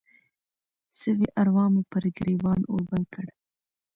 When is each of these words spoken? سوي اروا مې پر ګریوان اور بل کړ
سوي 0.99 1.27
اروا 1.41 1.65
مې 1.73 1.83
پر 1.91 2.03
ګریوان 2.17 2.61
اور 2.71 2.81
بل 2.89 3.03
کړ 3.13 3.25